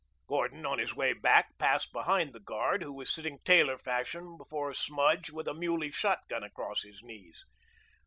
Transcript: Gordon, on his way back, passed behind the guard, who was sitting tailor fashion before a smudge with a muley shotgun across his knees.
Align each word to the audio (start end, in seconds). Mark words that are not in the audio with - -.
Gordon, 0.25 0.65
on 0.65 0.79
his 0.79 0.95
way 0.95 1.13
back, 1.13 1.59
passed 1.59 1.93
behind 1.93 2.33
the 2.33 2.39
guard, 2.39 2.81
who 2.81 2.91
was 2.91 3.13
sitting 3.13 3.37
tailor 3.45 3.77
fashion 3.77 4.35
before 4.35 4.67
a 4.71 4.75
smudge 4.75 5.29
with 5.29 5.47
a 5.47 5.53
muley 5.53 5.91
shotgun 5.91 6.41
across 6.43 6.81
his 6.81 7.03
knees. 7.03 7.45